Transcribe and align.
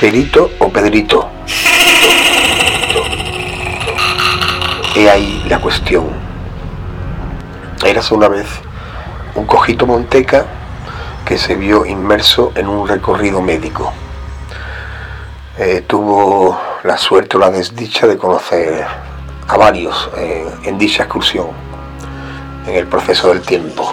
Perito 0.00 0.50
o 0.60 0.70
Pedrito. 0.70 1.28
He 4.96 5.10
ahí 5.10 5.44
la 5.46 5.60
cuestión. 5.60 6.06
Eras 7.84 8.10
una 8.10 8.28
vez 8.28 8.46
un 9.34 9.44
cojito 9.44 9.86
monteca 9.86 10.46
que 11.26 11.36
se 11.36 11.54
vio 11.54 11.84
inmerso 11.84 12.50
en 12.54 12.66
un 12.66 12.88
recorrido 12.88 13.42
médico. 13.42 13.92
Eh, 15.58 15.84
tuvo 15.86 16.58
la 16.82 16.96
suerte 16.96 17.36
o 17.36 17.40
la 17.40 17.50
desdicha 17.50 18.06
de 18.06 18.16
conocer 18.16 18.86
a 19.48 19.56
varios 19.58 20.08
eh, 20.16 20.50
en 20.64 20.78
dicha 20.78 21.02
excursión, 21.02 21.48
en 22.66 22.74
el 22.74 22.86
proceso 22.86 23.28
del 23.28 23.42
tiempo. 23.42 23.90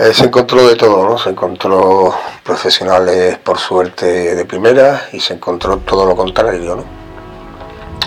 Eh, 0.00 0.14
se 0.14 0.26
encontró 0.26 0.64
de 0.68 0.76
todo, 0.76 1.08
¿no? 1.08 1.18
Se 1.18 1.30
encontró 1.30 2.14
profesionales 2.44 3.36
por 3.38 3.58
suerte 3.58 4.36
de 4.36 4.44
primera 4.44 5.08
y 5.12 5.18
se 5.18 5.34
encontró 5.34 5.78
todo 5.78 6.06
lo 6.06 6.14
contrario, 6.14 6.76
¿no? 6.76 6.84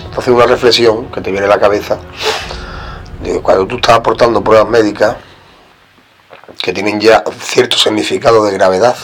Entonces 0.02 0.32
una 0.32 0.46
reflexión 0.46 1.10
que 1.10 1.20
te 1.20 1.30
viene 1.30 1.44
a 1.44 1.50
la 1.50 1.60
cabeza 1.60 1.98
de 3.22 3.42
cuando 3.42 3.66
tú 3.66 3.76
estás 3.76 3.96
aportando 3.96 4.42
pruebas 4.42 4.70
médicas 4.70 5.16
que 6.62 6.72
tienen 6.72 6.98
ya 6.98 7.22
cierto 7.38 7.76
significado 7.76 8.42
de 8.46 8.52
gravedad, 8.52 8.96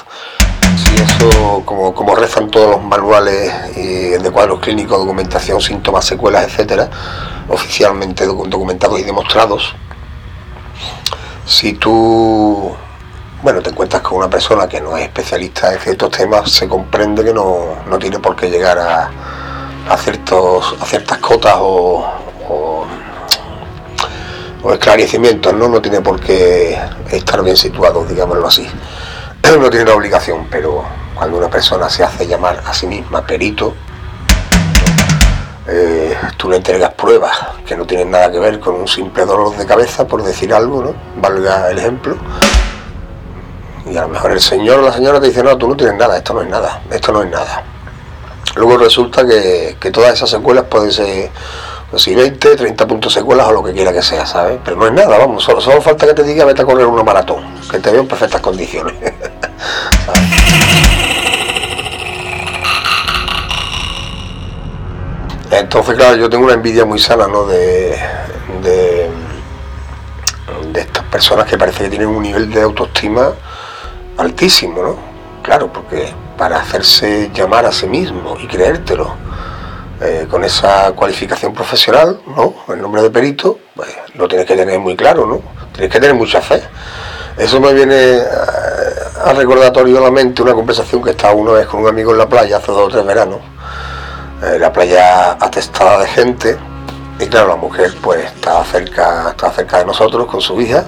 si 0.76 0.94
eso, 0.94 1.62
como, 1.66 1.94
como 1.94 2.14
rezan 2.14 2.50
todos 2.50 2.70
los 2.70 2.82
manuales 2.82 3.52
de 3.74 4.30
cuadros 4.32 4.60
clínicos, 4.60 4.98
documentación, 4.98 5.60
síntomas, 5.60 6.06
secuelas, 6.06 6.44
etcétera, 6.44 6.88
oficialmente 7.48 8.24
documentados 8.24 8.98
y 8.98 9.02
demostrados, 9.02 9.74
si 11.48 11.72
tú 11.72 12.76
bueno, 13.42 13.62
te 13.62 13.70
encuentras 13.70 14.02
con 14.02 14.18
una 14.18 14.28
persona 14.28 14.68
que 14.68 14.80
no 14.80 14.96
es 14.96 15.04
especialista 15.04 15.72
en 15.72 15.80
ciertos 15.80 16.10
temas, 16.10 16.50
se 16.50 16.68
comprende 16.68 17.24
que 17.24 17.32
no, 17.32 17.76
tiene 17.98 18.18
por 18.18 18.34
qué 18.34 18.50
llegar 18.50 18.78
a, 18.78 19.96
ciertos, 19.96 20.74
a 20.80 20.84
ciertas 20.84 21.18
cotas 21.18 21.56
o, 21.58 22.04
o, 24.62 24.72
esclarecimientos, 24.72 25.54
¿no? 25.54 25.68
No 25.68 25.80
tiene 25.80 26.00
por 26.00 26.20
qué 26.20 26.78
estar 27.10 27.42
bien 27.42 27.56
situado, 27.56 28.04
digámoslo 28.04 28.46
así. 28.46 28.68
No 29.48 29.70
tiene 29.70 29.86
la 29.86 29.94
obligación, 29.94 30.46
pero 30.50 30.84
cuando 31.14 31.38
una 31.38 31.48
persona 31.48 31.88
se 31.88 32.04
hace 32.04 32.26
llamar 32.26 32.62
a 32.66 32.74
sí 32.74 32.86
misma 32.86 33.26
perito, 33.26 33.74
eh, 35.66 36.14
tú 36.36 36.50
le 36.50 36.56
entregas 36.56 36.92
pruebas 36.92 37.38
que 37.68 37.76
no 37.76 37.86
tienen 37.86 38.10
nada 38.10 38.32
que 38.32 38.38
ver 38.38 38.58
con 38.58 38.74
un 38.76 38.88
simple 38.88 39.26
dolor 39.26 39.54
de 39.54 39.66
cabeza, 39.66 40.06
por 40.08 40.22
decir 40.22 40.54
algo, 40.54 40.82
¿no? 40.82 40.94
Valga 41.20 41.70
el 41.70 41.78
ejemplo 41.78 42.16
y 43.90 43.96
a 43.96 44.02
lo 44.02 44.08
mejor 44.08 44.32
el 44.32 44.40
señor 44.40 44.78
o 44.78 44.82
la 44.82 44.92
señora 44.92 45.20
te 45.20 45.28
dice, 45.28 45.42
no, 45.42 45.56
tú 45.58 45.68
no 45.68 45.76
tienes 45.76 45.96
nada, 45.96 46.16
esto 46.16 46.32
no 46.32 46.42
es 46.42 46.48
nada, 46.48 46.82
esto 46.90 47.12
no 47.12 47.22
es 47.22 47.30
nada. 47.30 47.62
Luego 48.56 48.78
resulta 48.78 49.26
que, 49.26 49.76
todas 49.92 50.14
esas 50.14 50.30
secuelas 50.30 50.64
pueden 50.64 50.90
ser, 50.90 51.30
pues, 51.90 52.06
20, 52.06 52.56
30 52.56 52.86
puntos 52.86 53.12
secuelas 53.12 53.46
o 53.48 53.52
lo 53.52 53.62
que 53.62 53.72
quiera 53.72 53.92
que 53.92 54.02
sea, 54.02 54.26
¿sabes? 54.26 54.58
Pero 54.64 54.76
no 54.76 54.86
es 54.86 54.92
nada, 54.92 55.18
vamos, 55.18 55.44
solo, 55.44 55.60
solo 55.60 55.80
falta 55.82 56.06
que 56.06 56.14
te 56.14 56.22
diga 56.22 56.44
vete 56.44 56.62
a 56.62 56.64
correr 56.64 56.86
una 56.86 57.02
maratón, 57.02 57.44
que 57.70 57.78
te 57.78 57.90
veo 57.90 58.00
en 58.00 58.08
perfectas 58.08 58.40
condiciones. 58.40 58.94
Entonces, 65.50 65.94
claro, 65.94 66.16
yo 66.16 66.28
tengo 66.28 66.44
una 66.44 66.54
envidia 66.54 66.84
muy 66.84 66.98
sana, 66.98 67.26
¿no? 67.26 67.46
De, 67.46 67.98
de, 68.62 69.10
estas 70.74 71.04
personas 71.04 71.46
que 71.46 71.58
parece 71.58 71.84
que 71.84 71.90
tienen 71.90 72.08
un 72.08 72.22
nivel 72.22 72.52
de 72.52 72.62
autoestima 72.62 73.32
altísimo, 74.16 74.82
¿no? 74.82 74.96
Claro, 75.42 75.72
porque 75.72 76.12
para 76.36 76.60
hacerse 76.60 77.30
llamar 77.34 77.66
a 77.66 77.72
sí 77.72 77.86
mismo 77.86 78.36
y 78.40 78.46
creértelo 78.46 79.14
eh, 80.00 80.26
con 80.30 80.44
esa 80.44 80.92
cualificación 80.92 81.52
profesional, 81.52 82.20
¿no? 82.26 82.54
El 82.68 82.80
nombre 82.80 83.02
de 83.02 83.10
perito, 83.10 83.58
pues 83.74 83.88
lo 84.14 84.28
tienes 84.28 84.46
que 84.46 84.54
tener 84.54 84.78
muy 84.78 84.94
claro, 84.94 85.26
¿no? 85.26 85.40
Tienes 85.72 85.90
que 85.90 85.98
tener 85.98 86.14
mucha 86.14 86.40
fe. 86.40 86.62
Eso 87.36 87.60
me 87.60 87.72
viene 87.72 88.20
a, 89.24 89.32
recordatorio 89.32 89.98
a 89.98 90.02
la 90.02 90.10
mente 90.10 90.42
una 90.42 90.54
conversación 90.54 91.02
que 91.02 91.10
estaba 91.10 91.34
una 91.34 91.52
vez 91.52 91.66
con 91.66 91.80
un 91.80 91.88
amigo 91.88 92.12
en 92.12 92.18
la 92.18 92.28
playa 92.28 92.58
hace 92.58 92.70
dos 92.70 92.82
o 92.82 92.88
tres 92.88 93.04
veranos. 93.04 93.38
Eh, 94.42 94.58
la 94.58 94.72
playa 94.72 95.32
atestada 95.32 95.98
de 96.00 96.06
gente 96.06 96.56
y 97.18 97.26
claro, 97.26 97.48
la 97.48 97.56
mujer 97.56 97.92
pues 98.00 98.24
estaba 98.24 98.64
cerca, 98.64 99.30
estaba 99.30 99.52
cerca 99.52 99.78
de 99.78 99.84
nosotros 99.84 100.26
con 100.26 100.40
su 100.40 100.60
hija 100.60 100.84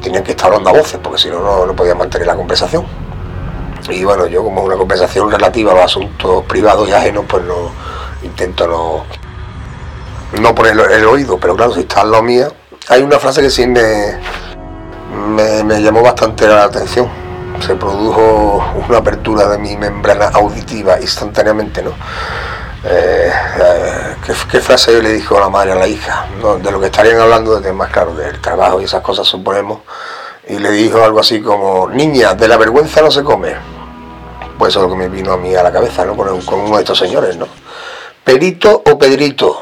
tenían 0.00 0.24
que 0.24 0.32
estar 0.32 0.48
hablando 0.48 0.70
a 0.70 0.72
voces, 0.72 0.98
porque 1.02 1.18
si 1.18 1.28
no, 1.28 1.66
no 1.66 1.76
podían 1.76 1.98
mantener 1.98 2.26
la 2.26 2.36
conversación. 2.36 2.84
Y 3.88 4.04
bueno, 4.04 4.26
yo 4.26 4.42
como 4.42 4.62
una 4.62 4.76
conversación 4.76 5.30
relativa 5.30 5.72
a 5.72 5.84
asuntos 5.84 6.44
privados 6.46 6.88
y 6.88 6.92
ajenos, 6.92 7.24
pues 7.28 7.44
no 7.44 7.70
intento 8.22 8.66
no, 8.66 10.40
no 10.40 10.54
poner 10.54 10.78
el 10.92 11.04
oído, 11.06 11.38
pero 11.38 11.56
claro, 11.56 11.74
si 11.74 11.80
está 11.80 12.02
en 12.02 12.10
lo 12.10 12.22
mía, 12.22 12.48
hay 12.88 13.02
una 13.02 13.18
frase 13.18 13.40
que 13.40 13.50
sí 13.50 13.66
me, 13.66 14.18
me, 15.64 15.82
llamó 15.82 16.02
bastante 16.02 16.46
la 16.46 16.64
atención. 16.64 17.08
Se 17.60 17.76
produjo 17.76 18.64
una 18.88 18.98
apertura 18.98 19.48
de 19.48 19.58
mi 19.58 19.76
membrana 19.76 20.28
auditiva 20.28 21.00
instantáneamente, 21.00 21.82
¿no? 21.82 21.90
Eh, 22.82 23.30
eh, 23.30 24.16
¿qué, 24.50 24.60
frase 24.60 25.02
le 25.02 25.12
dijo 25.12 25.38
la 25.38 25.50
madre 25.50 25.72
a 25.72 25.74
la 25.74 25.86
hija? 25.86 26.26
De 26.62 26.70
lo 26.70 26.80
que 26.80 26.86
estarían 26.86 27.20
hablando 27.20 27.54
de 27.56 27.62
temas, 27.62 27.90
claro, 27.90 28.14
del 28.14 28.40
trabajo 28.40 28.80
y 28.80 28.84
esas 28.84 29.02
cosas, 29.02 29.26
suponemos. 29.26 29.80
Y 30.48 30.58
le 30.58 30.70
dijo 30.70 31.04
algo 31.04 31.20
así 31.20 31.40
como, 31.42 31.88
niña, 31.88 32.34
de 32.34 32.48
la 32.48 32.56
vergüenza 32.56 33.02
no 33.02 33.10
se 33.10 33.22
come. 33.22 33.54
Pues 34.58 34.72
eso 34.72 34.80
es 34.80 34.90
lo 34.90 34.90
que 34.90 34.98
me 34.98 35.08
vino 35.08 35.32
a 35.32 35.36
mí 35.36 35.54
a 35.54 35.62
la 35.62 35.70
cabeza, 35.70 36.04
¿no? 36.04 36.16
Con, 36.16 36.40
con 36.40 36.60
uno 36.60 36.76
de 36.76 36.82
estos 36.82 36.98
señores, 36.98 37.36
¿no? 37.36 37.46
Perito 38.24 38.82
o 38.86 38.98
Pedrito. 38.98 39.58